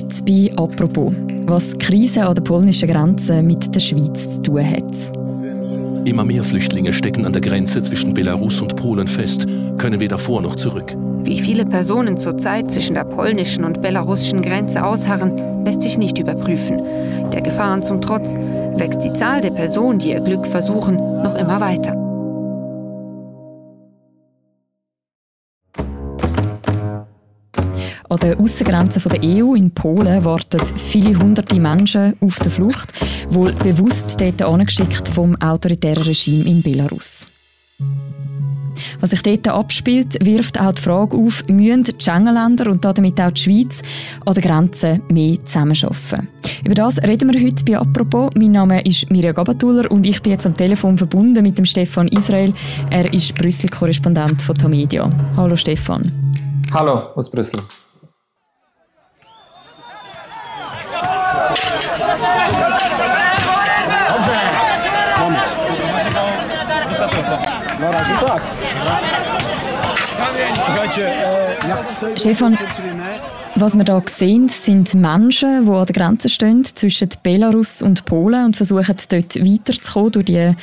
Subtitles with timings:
[0.00, 1.12] Heute bei «Apropos»,
[1.44, 6.08] was die Krise an der polnischen Grenze mit der Schweiz zu tun hat.
[6.08, 9.46] Immer mehr Flüchtlinge stecken an der Grenze zwischen Belarus und Polen fest,
[9.76, 10.96] können weder vor noch zurück.
[11.24, 15.36] Wie viele Personen zurzeit zwischen der polnischen und belarussischen Grenze ausharren,
[15.66, 16.80] lässt sich nicht überprüfen.
[17.30, 18.36] Der Gefahren zum Trotz
[18.76, 21.99] wächst die Zahl der Personen, die ihr Glück versuchen, noch immer weiter.
[28.10, 32.92] An den Außengrenzen der EU in Polen warten viele hunderte Menschen auf der Flucht,
[33.30, 37.30] wohl bewusst dort angeschickt vom autoritären Regime in Belarus.
[38.98, 43.30] Was sich dort abspielt, wirft auch die Frage auf, müssen die Schengen-Länder und damit auch
[43.30, 43.80] die Schweiz
[44.26, 46.28] an der Grenze mehr zusammenarbeiten?
[46.64, 48.32] Über das reden wir heute bei «Apropos».
[48.34, 52.08] Mein Name ist Mirja Gabatuller und ich bin jetzt am Telefon verbunden mit dem Stefan
[52.08, 52.52] Israel.
[52.90, 55.08] Er ist Brüssel-Korrespondent von Tamedia.
[55.36, 56.02] Hallo Stefan.
[56.72, 57.60] Hallo aus Brüssel.
[72.16, 72.58] Stefan,
[73.54, 78.46] was wir hier sehen, sind Menschen, die an der Grenze stehen zwischen Belarus und Polen
[78.46, 80.54] und versuchen, dort weiterzukommen durch die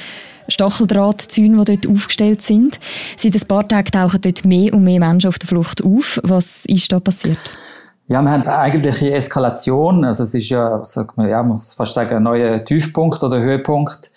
[0.49, 2.79] Stacheldrahtzäune, die dort aufgestellt sind.
[3.17, 6.19] Seit ein paar Tagen tauchen dort mehr und mehr Menschen auf der Flucht auf.
[6.23, 7.37] Was ist da passiert?
[8.09, 10.05] Ja, wir haben eigentlich eine Eskalation.
[10.05, 13.39] Also es ist ja, sagt man, ja, man muss fast sagen, ein neuer Tiefpunkt oder
[13.39, 14.11] Höhepunkt.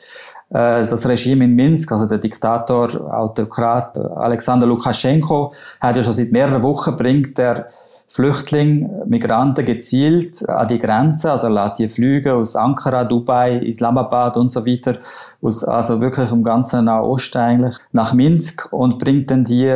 [0.51, 6.33] Äh, das Regime in Minsk, also der Diktator, Autokrat Alexander Lukaschenko, hat ja schon seit
[6.33, 7.69] mehreren Wochen bringt der
[8.09, 14.51] Flüchtlinge, Migranten gezielt an die Grenze, also lässt die Flüge aus Ankara, Dubai, Islamabad und
[14.51, 14.99] so weiter,
[15.41, 19.71] aus, also wirklich im ganzen Nahosten eigentlich, nach Minsk und bringt dann die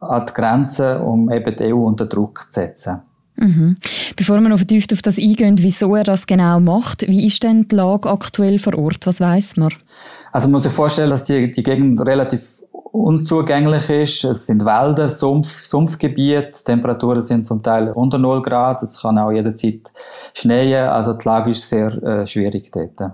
[0.00, 3.02] an die Grenze, um eben die EU unter Druck zu setzen.
[3.36, 3.76] Mhm.
[4.16, 7.68] Bevor wir noch vertieft auf das eingehen, wieso er das genau macht, wie ist denn
[7.68, 9.06] die Lage aktuell vor Ort?
[9.06, 9.72] Was weiß man?
[10.32, 12.40] Also man muss sich vorstellen, dass die, die Gegend relativ
[12.92, 14.24] unzugänglich ist.
[14.24, 19.30] Es sind Wälder, Sumpf, Sumpfgebiet, Temperaturen sind zum Teil unter 0 Grad, es kann auch
[19.30, 19.92] jederzeit
[20.34, 23.12] schneien, also die Lage ist sehr äh, schwierig dort.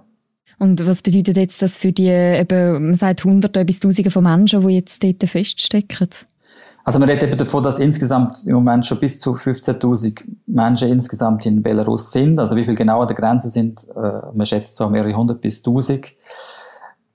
[0.58, 4.66] Und was bedeutet jetzt das für die, eben, man sagt Hunderte bis Tausende von Menschen,
[4.66, 6.08] die jetzt dort feststecken?
[6.84, 11.46] Also man redet eben davon, dass insgesamt im Moment schon bis zu 15.000 Menschen insgesamt
[11.46, 12.40] in Belarus sind.
[12.40, 15.62] Also wie viel genau an der Grenze sind, äh, man schätzt so mehrere hundert bis
[15.62, 16.06] tausend.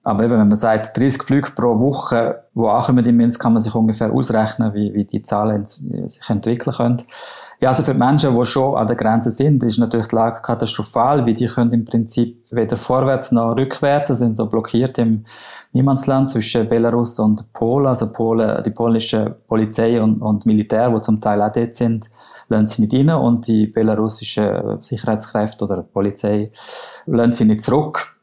[0.03, 3.61] Aber eben, wenn man sagt, 30 Flüge pro Woche, wo ankommen in Minsk, kann man
[3.61, 7.03] sich ungefähr ausrechnen, wie, wie die Zahlen sich entwickeln können.
[7.59, 10.43] Ja, also für die Menschen, die schon an der Grenze sind, ist natürlich die Lage
[10.43, 15.25] katastrophal, wie die können im Prinzip weder vorwärts noch rückwärts, sie sind so blockiert im
[15.73, 21.19] Niemandsland zwischen Belarus und Polen, also Polen, die polnische Polizei und, und Militär, die zum
[21.19, 22.11] Teil auch dort sind,
[22.47, 26.51] lassen sie nicht rein und die belarussischen Sicherheitskräfte oder Polizei
[27.07, 28.17] lassen sie nicht zurück.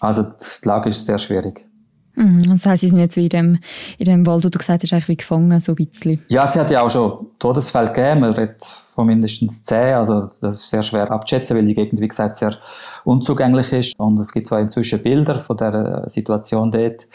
[0.00, 1.68] Also die Lage ist sehr schwierig.
[2.14, 2.42] Mhm.
[2.46, 3.58] Das heisst, sie sind jetzt wie in dem,
[3.98, 6.22] in dem Wald, wo du gesagt hast, eigentlich wie gefangen, so ein bisschen.
[6.28, 8.20] Ja, sie hat ja auch schon Todesfälle gegeben.
[8.20, 9.94] Man redet von mindestens zehn.
[9.94, 12.56] Also, das ist sehr schwer abzuschätzen, weil die Gegend, wie gesagt, sehr
[13.04, 13.98] unzugänglich ist.
[13.98, 17.06] Und es gibt zwar inzwischen Bilder von der Situation dort,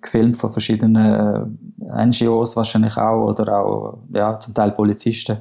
[0.00, 1.50] gefilmt von verschiedenen
[1.80, 5.38] äh, NGOs wahrscheinlich auch, oder auch, ja, zum Teil Polizisten,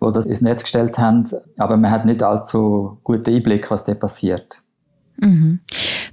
[0.00, 1.24] die das ins Netz gestellt haben.
[1.58, 4.62] Aber man hat nicht allzu guten Einblick, was dort passiert.
[5.18, 5.60] Mhm.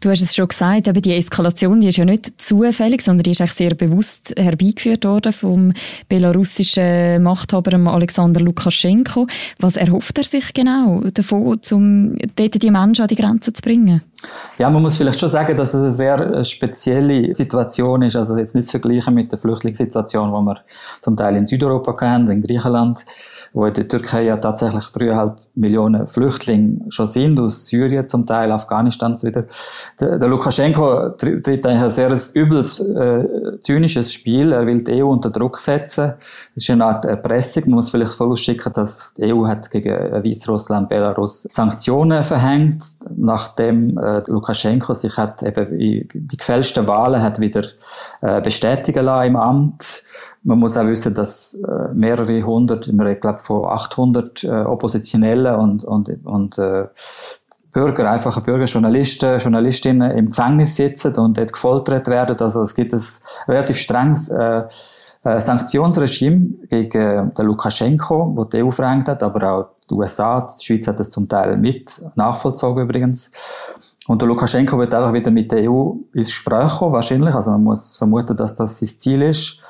[0.03, 3.31] Du hast es schon gesagt, aber die Eskalation die ist ja nicht zufällig, sondern die
[3.31, 5.71] ist eigentlich sehr bewusst herbeigeführt worden vom
[6.09, 9.27] belarussischen Machthaber Alexander Lukaschenko.
[9.59, 14.01] Was erhofft er sich genau davon, um dort die Menschen an die Grenze zu bringen?
[14.57, 18.17] Ja, man muss vielleicht schon sagen, dass es eine sehr spezielle Situation ist.
[18.17, 20.57] Also jetzt nicht zu vergleichen mit der Flüchtlingssituation, die wir
[20.99, 23.05] zum Teil in Südeuropa kennen, in Griechenland
[23.53, 28.51] wo in der Türkei ja tatsächlich dreieinhalb Millionen Flüchtlinge schon sind, aus Syrien zum Teil,
[28.51, 29.45] Afghanistan und so weiter.
[29.99, 34.53] Der, der Lukaschenko tritt eigentlich ein sehr übles, äh, zynisches Spiel.
[34.53, 36.13] Er will die EU unter Druck setzen.
[36.55, 37.63] Das ist eine Art Erpressung.
[37.67, 42.83] Man muss vielleicht vorausschicken, dass die EU hat gegen Weißrussland, Belarus Sanktionen verhängt,
[43.15, 47.63] nachdem äh, Lukaschenko sich hat eben bei, bei gefälschten Wahlen hat wieder
[48.21, 50.03] äh, bestätigen lassen im Amt
[50.43, 55.85] man muss auch wissen, dass äh, mehrere hundert, ich glaube von 800 äh, Oppositionellen und,
[55.85, 56.87] und, und äh,
[57.73, 62.37] Bürger, einfache Bürger, Journalisten, Journalistinnen im Gefängnis sitzen und dort gefoltert werden.
[62.39, 63.01] Also es gibt ein
[63.47, 64.63] relativ strenges äh,
[65.23, 70.41] äh, Sanktionsregime gegen äh, den Lukaschenko, wo die EU verhängt hat, aber auch die USA,
[70.59, 73.31] die Schweiz hat das zum Teil mit nachvollzogen übrigens.
[74.07, 77.33] Und der Lukaschenko wird einfach wieder mit der EU ins Gespräch kommen, wahrscheinlich.
[77.33, 79.61] Also man muss vermuten, dass das sein Ziel ist.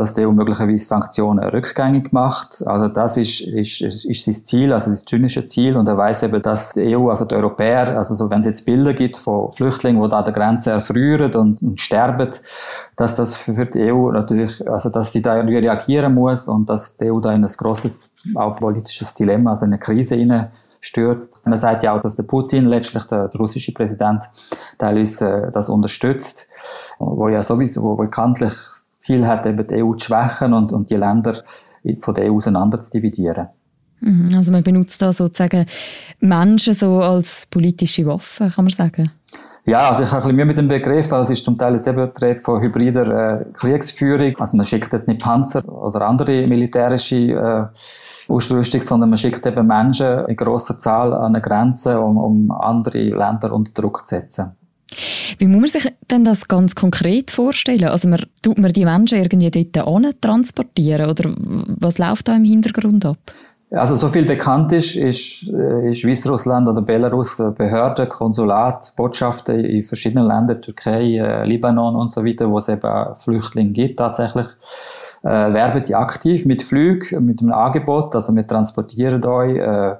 [0.00, 2.66] Dass die EU möglicherweise Sanktionen rückgängig macht.
[2.66, 5.76] Also das ist, ist, ist sein Ziel, also das zynische Ziel.
[5.76, 8.64] Und er weiß eben, dass die EU, also die Europäer, also so, wenn es jetzt
[8.64, 12.30] Bilder gibt von Flüchtlingen, die da an der Grenze erfrieren und, und sterben,
[12.96, 17.10] dass das für die EU natürlich, also dass sie da reagieren muss und dass die
[17.10, 20.48] EU da in ein grosses, auch politisches Dilemma, also eine Krise hinein
[20.80, 21.40] stürzt.
[21.44, 24.24] Man sagt ja auch, dass der Putin, letztlich der, der russische Präsident,
[24.78, 26.48] teilweise äh, das unterstützt,
[26.98, 28.54] wo ja sowieso, wo bekanntlich
[29.00, 31.34] Ziel hat, eben die EU zu schwächen und, und die Länder
[31.98, 33.48] von der EU auseinander zu dividieren.
[34.00, 35.66] Mhm, also man benutzt da sozusagen
[36.20, 39.10] Menschen so als politische Waffe, kann man sagen?
[39.66, 41.12] Ja, also ich habe ein bisschen Mühe mit dem Begriff.
[41.12, 44.34] Also es ist zum Teil jetzt eben von hybrider äh, Kriegsführung.
[44.38, 49.66] Also man schickt jetzt nicht Panzer oder andere militärische äh, Ausrüstung, sondern man schickt eben
[49.66, 54.52] Menschen in grosser Zahl an eine Grenze, um, um andere Länder unter Druck zu setzen.
[55.38, 57.84] Wie muss man sich denn das ganz konkret vorstellen?
[57.84, 61.34] Also man, tut man die Menschen irgendwie dort transportieren oder
[61.78, 63.18] was läuft da im Hintergrund ab?
[63.72, 69.64] Also so viel bekannt ist, ist, äh, ist Weißrussland oder Belarus äh, Behörden, Konsulat, Botschaften
[69.64, 74.48] in verschiedenen Ländern, Türkei, äh, Libanon und so weiter, wo es eben Flüchtlinge gibt tatsächlich
[75.22, 78.14] äh, werben die aktiv mit Flügen, mit einem Angebot.
[78.14, 79.96] Also wir transportieren euch äh,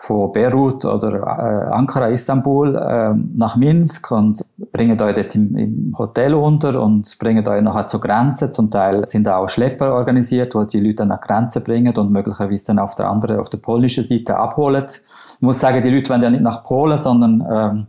[0.00, 4.42] von Beirut oder äh, Ankara, Istanbul äh, nach Minsk und
[4.72, 8.50] bringen euch dort im, im, Hotel unter und bringen euch nachher zur Grenze.
[8.50, 12.68] Zum Teil sind auch Schlepper organisiert, die die Leute an die Grenze bringen und möglicherweise
[12.68, 14.86] dann auf der anderen, auf der polnischen Seite abholen.
[14.88, 17.86] Ich muss sagen, die Leute wollen ja nicht nach Polen, sondern ähm,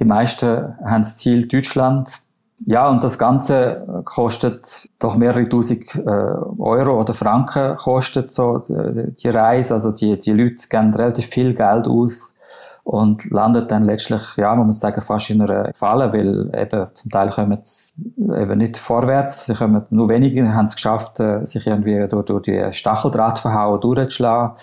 [0.00, 2.25] die meisten haben das Ziel Deutschland
[2.64, 9.12] ja, und das Ganze kostet doch mehrere tausend äh, Euro oder Franken kostet so äh,
[9.12, 9.74] die Reise.
[9.74, 12.36] Also die, die Leute geben relativ viel Geld aus
[12.82, 17.10] und landet dann letztlich, ja, man muss sagen, fast in einer Falle, weil eben zum
[17.10, 21.66] Teil kommen sie eben nicht vorwärts, sie kommen, nur wenige haben es geschafft, äh, sich
[21.66, 24.56] irgendwie durch, durch die Stacheldrahtverhauen durchzuschlagen.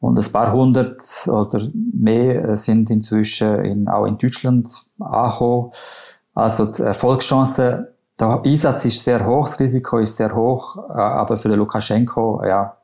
[0.00, 5.72] Und ein paar hundert oder mehr sind inzwischen in, auch in Deutschland angekommen.
[6.34, 11.36] Also die Erfolgschance, der Einsatz ist sehr hoch, das Risiko ist sehr hoch, äh, aber
[11.36, 12.76] für den Lukaschenko ja,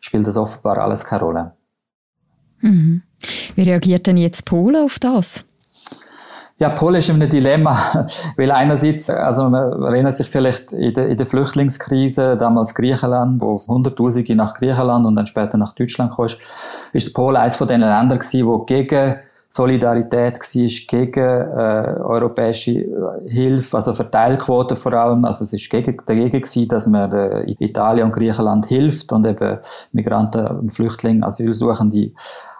[0.00, 1.52] spielt das offenbar alles keine Rolle.
[2.60, 3.02] Mhm.
[3.54, 5.46] Wie reagiert denn jetzt Polen auf das?
[6.58, 8.06] Ja, Polen ist in einem Dilemma,
[8.38, 13.60] weil einerseits, also man erinnert sich vielleicht in der, in der Flüchtlingskrise, damals Griechenland, wo
[13.68, 16.28] Hunderttausende nach Griechenland und dann später nach Deutschland kam,
[16.94, 19.16] ist Polen eines von den Ländern gewesen, wo gegen
[19.48, 25.24] Solidarität war gegen äh, europäische äh, Hilfe, also Verteilquote vor allem.
[25.24, 29.58] Also es ist gegen, dagegen gewesen, dass man äh, Italien und Griechenland hilft und eben
[29.92, 32.12] Migranten und Flüchtlinge, Asylsuchende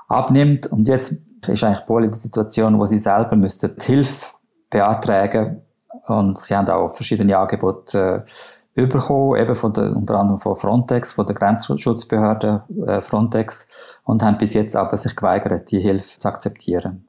[0.08, 0.66] abnimmt.
[0.68, 4.34] Und jetzt ist eigentlich Polen die Situation, wo sie selber müssten Hilfe
[4.70, 5.62] beantragen
[6.06, 8.30] und sie haben auch verschiedene Angebote äh,
[8.76, 13.68] bekommen, eben von der, unter anderem von Frontex, von der Grenzschutzbehörde äh, Frontex
[14.04, 17.06] und haben bis jetzt aber sich geweigert, die Hilfe zu akzeptieren.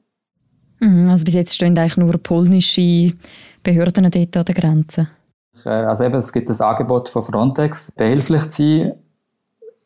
[0.80, 3.12] Mhm, also bis jetzt stehen eigentlich nur polnische
[3.62, 5.08] Behörden dort an der Grenze?
[5.64, 8.92] Äh, also eben, es gibt das Angebot von Frontex, behilflich zu sein.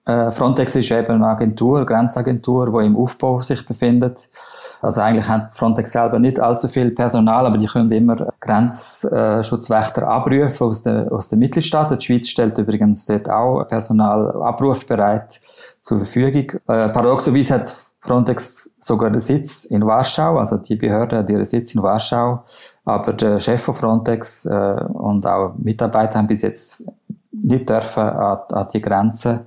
[0.04, 4.30] Äh, Frontex ist eben eine Agentur, eine Grenzagentur, die im Aufbau sich befindet.
[4.82, 10.66] Also eigentlich hat Frontex selber nicht allzu viel Personal, aber die können immer Grenzschutzwächter abrufen
[10.66, 11.96] aus den, aus den Mitgliedstaaten.
[11.96, 15.40] Die Schweiz stellt übrigens dort auch Personal abrufbereit
[15.80, 16.60] zur Verfügung.
[16.66, 21.72] Äh, paradoxerweise hat Frontex sogar den Sitz in Warschau, also die Behörde hat ihren Sitz
[21.76, 22.42] in Warschau,
[22.84, 26.84] aber der Chef von Frontex äh, und auch Mitarbeiter haben bis jetzt
[27.30, 29.46] nicht dürfen an, an die Grenze.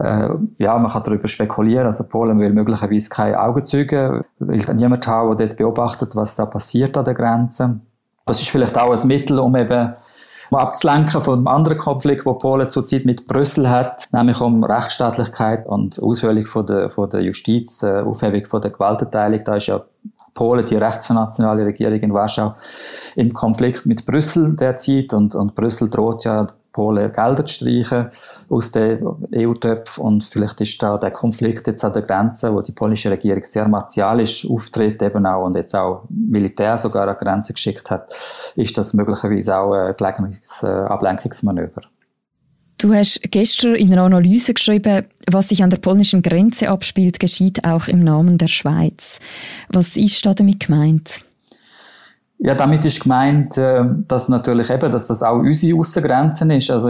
[0.00, 1.86] Äh, ja, man kann darüber spekulieren.
[1.86, 6.96] Also Polen will möglicherweise keine Augenzeugen, will niemand haben, der dort beobachtet, was da passiert
[6.96, 7.80] an der Grenze.
[8.24, 9.92] Das ist vielleicht auch ein Mittel, um eben
[10.50, 15.66] um abzulenken von einem anderen Konflikt, wo Polen zurzeit mit Brüssel hat, nämlich um Rechtsstaatlichkeit
[15.66, 19.40] und Aushöhlung von der, von der Justiz, äh, Aufhebung von der Gewaltenteilung.
[19.44, 19.82] Da ist ja
[20.34, 22.54] Polen, die rechtsnationale Regierung in Warschau,
[23.16, 28.08] im Konflikt mit Brüssel derzeit und, und Brüssel droht ja Polen Gelder zu streichen
[28.48, 32.72] aus den EU-Töpfen und vielleicht ist da der Konflikt jetzt an der Grenze, wo die
[32.72, 37.90] polnische Regierung sehr martialisch auftritt eben auch und jetzt auch Militär sogar an Grenze geschickt
[37.90, 38.14] hat,
[38.56, 41.82] ist das möglicherweise auch ein gelegenes Ablenkungsmanöver.
[42.78, 47.64] Du hast gestern in einer Analyse geschrieben, was sich an der polnischen Grenze abspielt, geschieht
[47.66, 49.18] auch im Namen der Schweiz.
[49.68, 51.26] Was ist da damit gemeint?
[52.42, 56.70] Ja, damit ist gemeint, äh, dass natürlich eben, dass das auch unsere Außengrenzen ist.
[56.70, 56.88] Also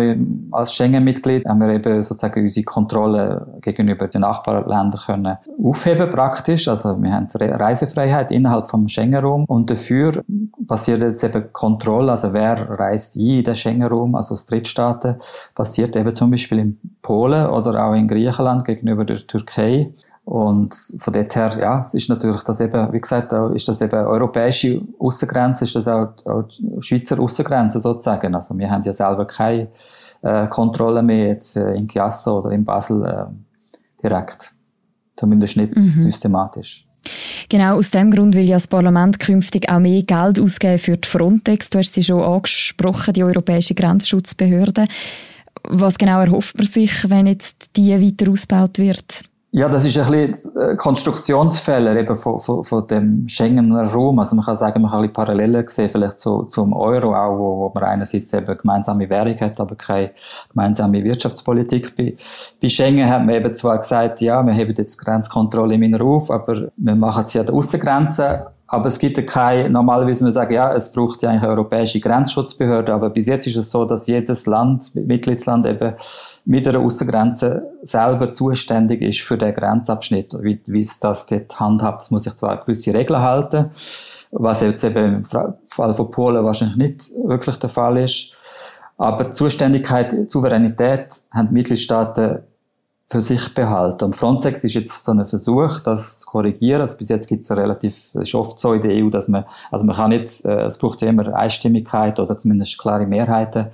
[0.52, 6.68] als Schengen-Mitglied haben wir eben sozusagen unsere Kontrolle gegenüber den Nachbarländern können aufheben praktisch.
[6.68, 10.22] Also wir haben Reisefreiheit innerhalb vom Schengen-Raum und dafür
[10.68, 15.16] passiert jetzt eben Kontrolle, also wer reist in den Schengen-Raum, also aus Drittstaaten,
[15.56, 19.90] passiert eben zum Beispiel in Polen oder auch in Griechenland gegenüber der Türkei.
[20.30, 24.06] Und von dort her, ja, es ist natürlich das eben, wie gesagt, ist das eben
[24.06, 26.44] europäische Außengrenze, ist das auch, auch
[26.78, 28.32] Schweizer Außengrenze sozusagen.
[28.36, 29.66] Also wir haben ja selber keine
[30.22, 34.54] äh, Kontrolle mehr jetzt äh, in Chiasso oder in Basel äh, direkt.
[35.16, 35.80] Zumindest nicht mhm.
[35.80, 36.86] systematisch.
[37.48, 41.08] Genau, aus dem Grund will ja das Parlament künftig auch mehr Geld ausgeben für die
[41.08, 41.70] Frontex.
[41.70, 44.86] Du hast sie schon angesprochen, die Europäische Grenzschutzbehörde.
[45.64, 49.24] Was genau erhofft man sich, wenn jetzt die weiter ausgebaut wird?
[49.52, 54.20] Ja, das ist ein bisschen äh, Konstruktionsfehler eben von, von, von dem Schengener Raum.
[54.20, 57.36] Also man kann sagen, man kann ein bisschen Parallelen sehen, vielleicht zu, zum Euro auch,
[57.36, 60.12] wo, wo man einerseits eben gemeinsame Währung hat, aber keine
[60.50, 61.96] gemeinsame Wirtschaftspolitik.
[61.96, 62.14] Bei,
[62.62, 66.30] bei Schengen hat man eben zwar gesagt, ja, wir haben jetzt Grenzkontrolle im Inneren auf,
[66.30, 68.46] aber wir machen sie an der Außengrenze.
[68.72, 71.98] Aber es gibt ja keine, normalerweise wir sagen, ja, es braucht ja eigentlich eine europäische
[71.98, 75.94] Grenzschutzbehörde, aber bis jetzt ist es so, dass jedes Land, Mitgliedsland eben
[76.44, 80.36] mit einer Außengrenze selber zuständig ist für den Grenzabschnitt.
[80.40, 83.70] Wie, wie es das dort handhabt, muss ich zwar gewisse Regeln halten,
[84.30, 88.34] was jetzt eben im Fall von Polen wahrscheinlich nicht wirklich der Fall ist.
[88.96, 92.44] Aber Zuständigkeit, Souveränität haben die Mitgliedstaaten
[93.10, 94.04] für sich behalten.
[94.04, 96.80] Und Frontex ist jetzt so ein Versuch, das zu korrigieren.
[96.80, 99.84] Also bis jetzt gibt es relativ, ist oft so in der EU, dass man, also
[99.84, 103.66] man kann nicht, äh, es braucht ja immer Einstimmigkeit oder zumindest klare Mehrheiten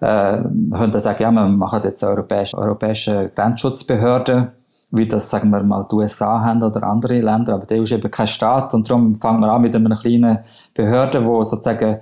[0.00, 4.52] äh, könnte sagen, ja, wir machen jetzt eine europäische, europäische Grenzschutzbehörde,
[4.90, 8.10] wie das, sagen wir mal, die USA haben oder andere Länder, aber der ist eben
[8.10, 10.38] kein Staat und darum fangen wir an mit einer kleinen
[10.72, 11.98] Behörde, wo sozusagen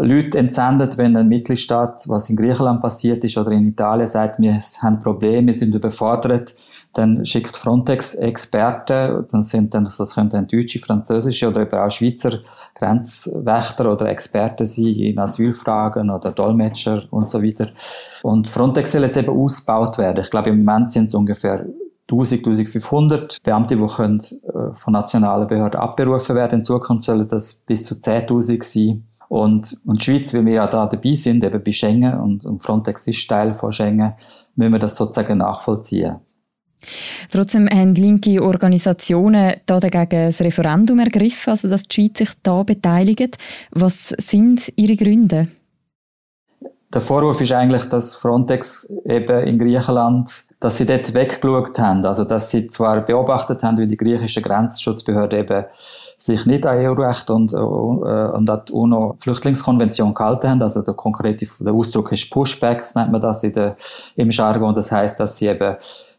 [0.00, 4.58] Leute entsendet, wenn ein Mitgliedstaat, was in Griechenland passiert ist oder in Italien, sagt, wir
[4.80, 6.54] haben Probleme, wir sind überfordert,
[6.92, 11.90] dann schickt Frontex Experten, dann sind dann, das können dann deutsche, französische oder eben auch
[11.90, 12.38] Schweizer
[12.76, 17.70] Grenzwächter oder Experten sein in Asylfragen oder Dolmetscher und so weiter.
[18.22, 20.22] Und Frontex soll jetzt eben ausgebaut werden.
[20.22, 21.66] Ich glaube, im Moment sind es ungefähr
[22.10, 26.60] 1000, 1500 Beamte, die können äh, von nationalen Behörden abberufen werden.
[26.60, 29.07] In Zukunft sollen das bis zu 10.000 sein.
[29.28, 33.06] Und, und Schweiz, wie wir ja da dabei sind, eben bei Schengen und, und Frontex
[33.08, 34.14] ist Teil von Schengen,
[34.56, 36.16] müssen wir das sozusagen nachvollziehen.
[37.30, 42.62] Trotzdem haben linke Organisationen da dagegen ein Referendum ergriffen, also dass die Schweiz sich da
[42.62, 43.36] beteiligt.
[43.72, 45.48] Was sind Ihre Gründe?
[46.92, 52.04] Der Vorwurf ist eigentlich, dass Frontex eben in Griechenland, dass sie dort weggeschaut haben.
[52.06, 55.64] Also, dass sie zwar beobachtet haben, wie die griechische Grenzschutzbehörde eben
[56.16, 60.62] sich nicht an EU-Recht und, äh, und an die UNO-Flüchtlingskonvention gehalten haben.
[60.62, 63.76] Also der konkrete der Ausdruck ist Pushbacks, nennt man das in der,
[64.16, 64.74] im Jargon.
[64.74, 65.76] Das heißt, dass sie eben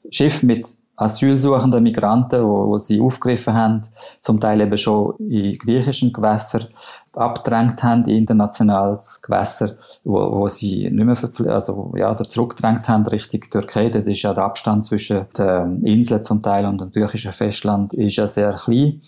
[0.10, 0.68] Schiff mit
[1.00, 3.82] asylsuchenden Migranten, wo, wo sie aufgegriffen haben,
[4.22, 6.68] zum Teil eben schon in griechischen Gewässern
[7.14, 13.42] abgedrängt haben, in internationales Gewässer, wo, wo sie nicht mehr also, ja, zurückgedrängt haben Richtung
[13.42, 13.90] Türkei.
[13.90, 18.18] Das ist ja der Abstand zwischen den Inseln zum Teil und dem türkischen Festland ist
[18.18, 19.02] ja sehr klein.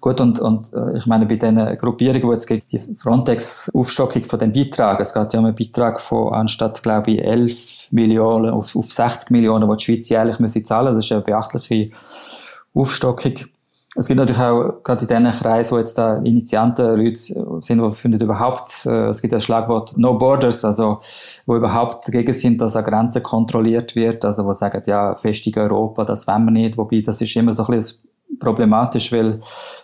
[0.00, 4.38] Gut, und, und äh, ich meine, bei diesen Gruppierungen, wo jetzt gegen die Frontex-Aufstockung von
[4.38, 8.76] dem Beitrag, es geht ja um einen Beitrag von anstatt, glaube ich, 11 Millionen auf,
[8.76, 11.90] auf 60 Millionen, die die Schweiz jährlich müssen zahlen Das ist eine beachtliche
[12.74, 13.34] Aufstockung.
[13.96, 17.90] Es gibt natürlich auch gerade in diesen Kreisen, wo jetzt da Initianten Leute sind, die
[17.90, 21.00] finden überhaupt, äh, es gibt ein Schlagwort No Borders, also
[21.46, 26.04] wo überhaupt dagegen sind, dass an Grenzen kontrolliert wird, also wo sagen, ja, festige Europa,
[26.04, 28.07] das wollen wir nicht, wobei das ist immer so ein bisschen
[28.38, 29.40] problematisch, weil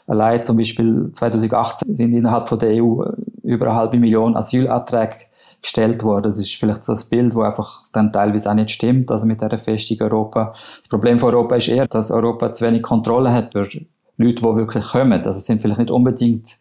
[0.07, 3.03] allein zum Beispiel 2018 sind innerhalb von der EU
[3.43, 5.17] über eine halbe Million Asylanträge
[5.65, 6.33] gestellt worden.
[6.33, 9.41] Das ist vielleicht so ein Bild, wo einfach dann teilweise auch nicht stimmt, also mit
[9.41, 10.53] dieser Festung Europa.
[10.79, 13.67] Das Problem von Europa ist eher, dass Europa zu wenig Kontrolle hat über
[14.17, 15.13] Leute, die wirklich kommen.
[15.25, 16.59] Also es sind vielleicht nicht unbedingt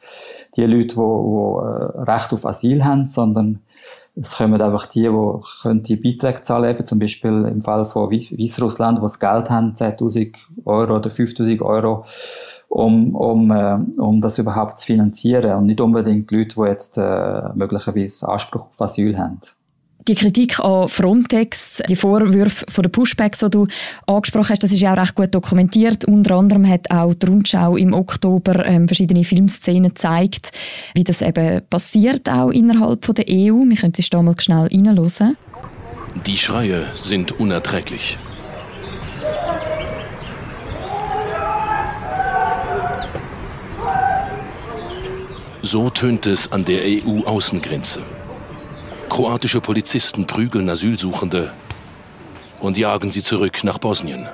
[0.56, 3.60] die Leute, die, die äh, Recht auf Asyl haben, sondern
[4.16, 8.12] es kommen einfach die, die können die Beiträge zahlen, eben zum Beispiel im Fall von
[8.12, 12.06] Weißrussland, die das Geld haben, 10.000 Euro oder 5.000 Euro,
[12.70, 16.98] um, um, äh, um das überhaupt zu finanzieren und nicht unbedingt die Leute, die jetzt
[16.98, 19.40] äh, möglicherweise Anspruch auf Asyl haben.
[20.08, 23.66] Die Kritik an Frontex, die Vorwürfe von den Pushbacks, die du
[24.06, 26.04] angesprochen hast, das ist ja auch recht gut dokumentiert.
[26.04, 30.52] Unter anderem hat auch die Rundschau im Oktober ähm, verschiedene Filmszenen gezeigt,
[30.94, 33.64] wie das eben passiert, auch innerhalb von der EU.
[33.64, 35.38] Wir können sie da mal schnell reinhören.
[36.26, 38.18] Die Schreie sind unerträglich.
[45.62, 48.02] So tönt es an der EU-Außengrenze.
[49.14, 51.52] Kroatische Polizisten prügeln Asylsuchende
[52.60, 54.28] und jagen sie zurück nach Bosnien.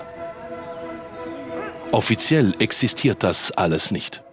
[1.91, 4.23] Offiziell existiert das alles nicht.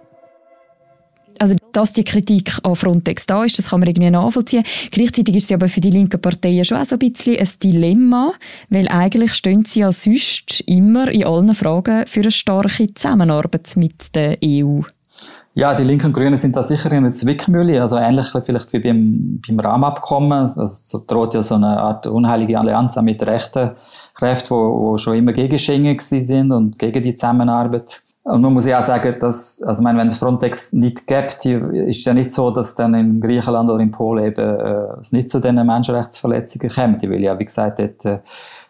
[1.40, 4.62] Also, dass die Kritik an Frontex da ist, das kann man irgendwie nachvollziehen.
[4.92, 8.32] Gleichzeitig ist sie aber für die linken Parteien schon auch so ein bisschen ein Dilemma,
[8.68, 14.14] weil eigentlich stehen sie ja sonst immer in allen Fragen für eine starke Zusammenarbeit mit
[14.14, 14.82] der EU.
[15.54, 18.78] Ja, die Linken und Grünen sind da sicher in einer Zwickmühle, also ähnlich vielleicht wie
[18.78, 20.32] beim, beim Rahmenabkommen.
[20.32, 23.70] Also so droht ja so eine Art unheilige Allianz mit rechten
[24.14, 28.02] Kräften, wo, wo schon immer gegen Schengen sind und gegen die Zusammenarbeit.
[28.26, 31.46] Und man muss ja auch sagen, dass, also ich meine, wenn es Frontex nicht gibt,
[31.46, 35.12] ist es ja nicht so, dass dann in Griechenland oder in Polen eben äh, es
[35.12, 37.02] nicht zu diesen Menschenrechtsverletzungen kommt.
[37.02, 38.18] Die will ja, wie gesagt, dort äh,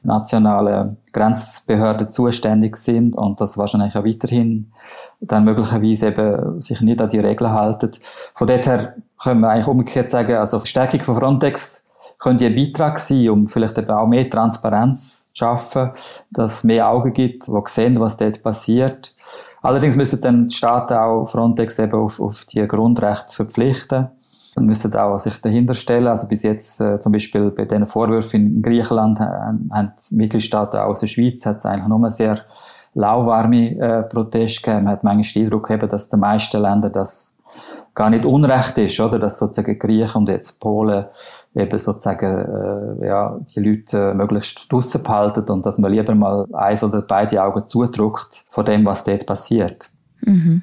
[0.07, 4.73] nationale Grenzbehörden zuständig sind und das wahrscheinlich auch weiterhin
[5.21, 7.91] dann möglicherweise eben sich nicht an die Regeln halten.
[8.35, 11.85] Von dort her können wir eigentlich umgekehrt sagen, also Verstärkung von Frontex
[12.19, 15.91] könnte ein Beitrag sein, um vielleicht eben auch mehr Transparenz zu schaffen,
[16.31, 19.15] dass es mehr Augen gibt, die sehen, was dort passiert.
[19.63, 24.09] Allerdings müssen dann die Staaten auch Frontex eben auf, auf die Grundrechte verpflichten
[24.57, 26.09] und müssen auch sich dahinter stellen.
[26.09, 31.01] Also bis jetzt äh, zum Beispiel bei den Vorwürfen in Griechenland haben, haben Mitgliedstaaten aus
[31.01, 32.41] der Schweiz hat es eigentlich nur sehr
[32.95, 34.85] lauwarme äh, Proteste gegeben.
[34.85, 37.37] Man hat manchmal den Eindruck eben, dass die meisten Länder das
[37.95, 39.19] gar nicht unrecht ist, oder?
[39.19, 41.07] Dass sozusagen Griechen und jetzt Polen
[41.55, 46.47] eben sozusagen, äh, ja, die Leute äh, möglichst draussen behalten und dass man lieber mal
[46.53, 49.91] eins oder beide Augen zudrückt vor dem, was dort passiert.
[50.21, 50.63] Mhm.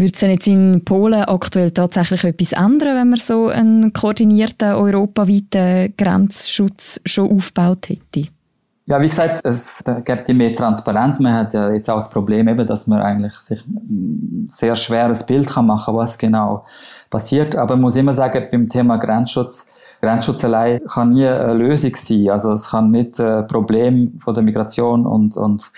[0.00, 5.92] Würde es jetzt in Polen aktuell tatsächlich etwas ändern, wenn man so einen koordinierten europaweiten
[5.94, 8.30] Grenzschutz schon aufgebaut hätte?
[8.86, 11.20] Ja, wie gesagt, es gibt mehr Transparenz.
[11.20, 15.26] Man hat ja jetzt auch das Problem eben, dass man eigentlich sich ein sehr schweres
[15.26, 16.64] Bild kann machen, was genau
[17.10, 17.54] passiert.
[17.56, 22.30] Aber man muss immer sagen, beim Thema Grenzschutz, Grenzschutz allein kann nie eine Lösung sein.
[22.30, 25.70] Also es kann nicht ein Problem von der Migration und, und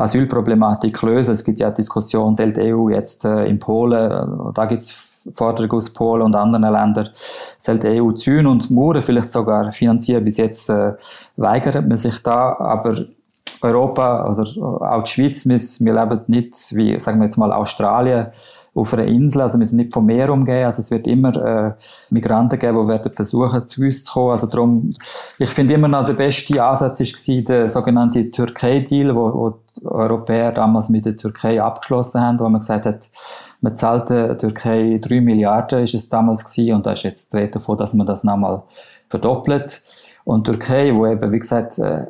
[0.00, 1.34] Asylproblematik lösen.
[1.34, 6.22] Es gibt ja Diskussionen, zählt EU jetzt äh, in Polen, da gibt's Forderung aus Polen
[6.22, 7.10] und anderen Ländern,
[7.66, 10.24] die EU Zäune und Mauern vielleicht sogar finanzieren.
[10.24, 10.94] Bis jetzt äh,
[11.36, 13.04] weigert man sich da, aber
[13.62, 18.28] Europa oder auch die Schweiz, wir, wir leben nicht wie, sagen wir jetzt mal, Australien
[18.74, 21.72] auf einer Insel, also wir sind nicht vom Meer umgeben, also es wird immer äh,
[22.10, 24.90] Migranten geben, die werden versuchen, zu uns zu kommen, also darum,
[25.38, 30.52] ich finde immer noch der beste Ansatz war der sogenannte Türkei-Deal, wo, wo die Europäer
[30.52, 33.10] damals mit der Türkei abgeschlossen haben, wo man gesagt hat,
[33.60, 37.38] man zahlt der Türkei drei Milliarden, ist es damals gewesen, und da ist jetzt die
[37.38, 38.62] Rede davon, dass man das nochmal
[39.08, 39.82] verdoppelt.
[40.24, 42.06] Und Türkei, wo eben, wie gesagt, äh,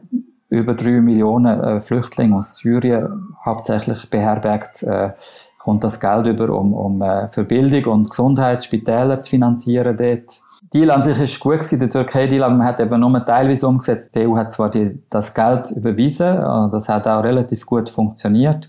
[0.50, 5.12] über drei Millionen äh, Flüchtlinge aus Syrien hauptsächlich beherbergt, äh,
[5.58, 10.40] kommt das Geld über, um, um äh, für Bildung und Gesundheit Spitäler zu finanzieren dort.
[10.74, 14.14] Deal an sich ist gut gewesen, der Türkei-Deal, hat eben nur teilweise umgesetzt.
[14.14, 18.68] Die EU hat zwar die, das Geld überwiesen, äh, das hat auch relativ gut funktioniert.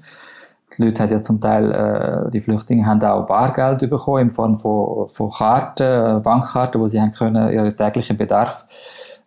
[0.77, 4.57] Die Leute haben ja zum Teil, äh, die Flüchtlinge haben auch Bargeld bekommen in Form
[4.57, 8.65] von, von Karten, äh, Bankkarten, wo sie haben können ihren täglichen Bedarf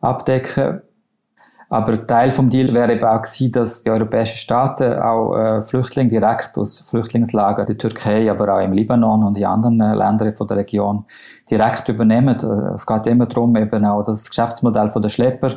[0.01, 0.83] abdecken
[1.75, 6.09] aber Teil vom Deal wäre eben auch gewesen, dass die europäischen Staaten auch äh, Flüchtlinge
[6.09, 10.47] direkt aus Flüchtlingslagern der Türkei, aber auch im Libanon und in anderen äh, Ländern von
[10.47, 11.05] der Region
[11.51, 12.37] direkt übernehmen.
[12.41, 15.51] Äh, es geht immer darum, eben auch das Geschäftsmodell von der Schlepper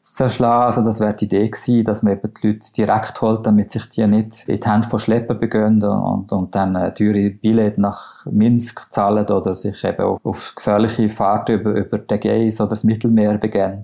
[0.00, 0.66] zu zerschlagen.
[0.66, 3.88] Also das wäre die Idee gewesen, dass man eben die Leute direkt holt, damit sich
[3.88, 8.24] die nicht in die Hände von Schlepper begönnen und, und dann äh, teure Billett nach
[8.26, 12.84] Minsk zahlen oder sich eben auf, auf gefährliche Fahrten über, über den Gais oder das
[12.84, 13.82] Mittelmeer begeben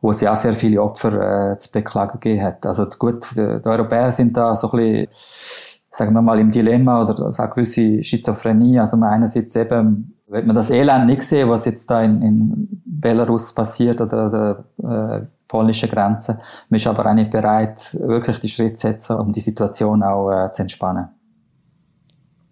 [0.00, 2.66] wo es ja auch sehr viele Opfer äh, zu beklagen gegeben hat.
[2.66, 5.08] Also gut, die, die Europäer sind da so ein bisschen,
[5.90, 8.78] sagen wir mal, im Dilemma oder so eine gewisse Schizophrenie.
[8.78, 12.82] Also man einerseits eben, wird man das Elend nicht sehen, was jetzt da in, in
[12.84, 16.38] Belarus passiert oder der äh, polnischen Grenze.
[16.68, 20.30] Man ist aber auch nicht bereit, wirklich die Schritte zu setzen, um die Situation auch
[20.30, 21.08] äh, zu entspannen.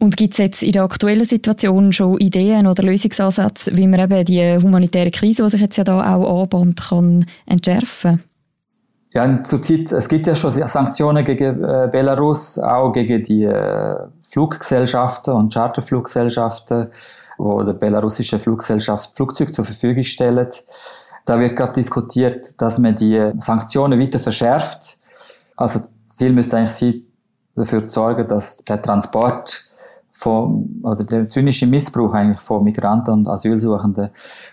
[0.04, 4.22] Und gibt es jetzt in der aktuellen Situation schon Ideen oder Lösungsansätze, wie man eben
[4.26, 8.22] die humanitäre Krise, die sich jetzt ja da auch anbahnt, kann entschärfen?
[9.14, 15.32] Ja, zurzeit, es gibt ja schon Sanktionen gegen äh, Belarus, auch gegen die äh, Fluggesellschaften
[15.32, 16.88] und Charterfluggesellschaften,
[17.38, 20.64] wo der belarussische Fluggesellschaft Flugzeuge zur Verfügung stellt.
[21.24, 24.98] Da wird gerade diskutiert, dass man die Sanktionen weiter verschärft.
[25.56, 27.02] Also das Ziel müsste eigentlich sein,
[27.56, 29.70] dafür zu sorgen, dass der Transport
[30.16, 34.10] von, oder der zynische Missbrauch eigentlich von Migranten und Asylsuchenden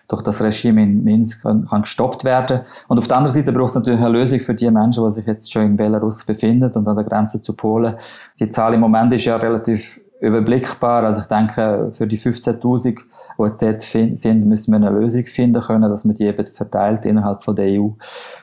[0.07, 2.61] durch das Regime in Minsk kann, kann gestoppt werden.
[2.87, 5.25] Und auf der anderen Seite braucht es natürlich eine Lösung für die Menschen, die sich
[5.27, 7.95] jetzt schon in Belarus befinden und an der Grenze zu Polen.
[8.39, 11.03] Die Zahl im Moment ist ja relativ überblickbar.
[11.03, 12.97] Also ich denke, für die 15.000,
[13.37, 17.05] die jetzt dort sind, müssen wir eine Lösung finden können, dass man die eben verteilt
[17.05, 17.89] innerhalb von der EU.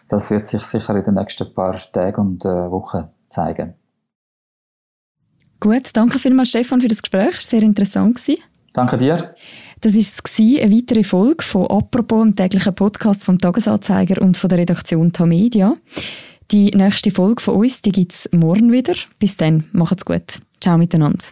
[0.08, 3.74] Das wird sich sicher in den nächsten paar Tagen und äh, Wochen zeigen.
[5.60, 8.42] Gut, danke vielmals Stefan für das Gespräch, sehr interessant gewesen.
[8.72, 9.34] Danke dir.
[9.80, 14.58] Das war eine weitere Folge von «Apropos», dem täglichen Podcast vom «Tagesanzeiger» und von der
[14.58, 15.74] Redaktion Tamedia.
[16.50, 18.94] Die nächste Folge von uns, die gibt es morgen wieder.
[19.18, 20.40] Bis dann, macht's gut.
[20.60, 21.24] Ciao miteinander.